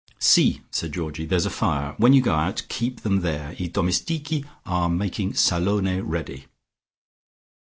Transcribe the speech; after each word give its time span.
"Si," 0.17 0.63
said 0.71 0.93
Georgie. 0.93 1.27
"There's 1.27 1.45
a 1.45 1.51
fire. 1.51 1.93
When 1.99 2.11
you 2.11 2.23
go 2.23 2.33
out, 2.33 2.63
keep 2.69 3.01
them 3.01 3.21
there. 3.21 3.49
I 3.49 3.67
domestichi 3.71 4.45
are 4.65 4.89
making 4.89 5.35
salone 5.35 6.01
ready." 6.05 6.45